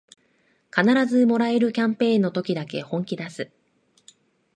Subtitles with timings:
[0.71, 3.51] 必ずもらえるキャンペーンの時だけ本気だす